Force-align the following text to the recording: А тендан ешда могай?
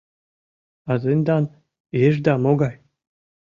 А 0.91 0.93
тендан 1.01 1.43
ешда 2.07 2.33
могай? 2.43 2.75